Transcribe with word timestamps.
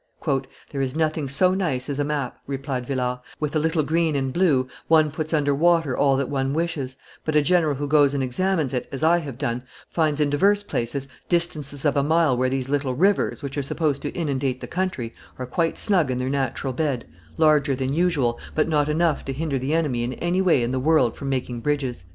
"There 0.71 0.81
is 0.81 0.95
nothing 0.95 1.29
so 1.29 1.53
nice 1.53 1.87
as 1.87 1.99
a 1.99 2.03
map," 2.03 2.39
replied 2.47 2.87
Villars; 2.87 3.19
"with 3.39 3.55
a 3.55 3.59
little 3.59 3.83
green 3.83 4.15
and 4.15 4.33
blue 4.33 4.67
one 4.87 5.11
puts 5.11 5.31
under 5.31 5.53
water 5.53 5.95
all 5.95 6.17
that 6.17 6.27
one 6.27 6.53
wishes 6.55 6.97
but 7.23 7.35
a 7.35 7.41
general 7.43 7.75
who 7.75 7.87
goes 7.87 8.15
and 8.15 8.23
examines 8.23 8.73
it, 8.73 8.89
as 8.91 9.03
I 9.03 9.19
have 9.19 9.37
done, 9.37 9.61
finds 9.91 10.19
in 10.19 10.31
divers 10.31 10.63
places 10.63 11.07
distances 11.29 11.85
of 11.85 11.95
a 11.95 12.01
mile 12.01 12.35
where 12.35 12.49
these 12.49 12.67
little 12.67 12.95
rivers, 12.95 13.43
which 13.43 13.59
are 13.59 13.61
supposed 13.61 14.01
to 14.01 14.09
inundate 14.13 14.59
the 14.59 14.65
country, 14.65 15.13
are 15.37 15.45
quite 15.45 15.77
snug 15.77 16.09
in 16.09 16.17
their 16.17 16.29
natural 16.31 16.73
bed, 16.73 17.05
larger 17.37 17.75
than 17.75 17.93
usual, 17.93 18.39
but 18.55 18.67
not 18.67 18.89
enough 18.89 19.23
to 19.25 19.33
hinder 19.33 19.59
the 19.59 19.75
enemy 19.75 20.03
in 20.03 20.13
any 20.13 20.41
way 20.41 20.63
in 20.63 20.71
the 20.71 20.79
world 20.79 21.15
from 21.15 21.29
making 21.29 21.59
bridges." 21.61 22.05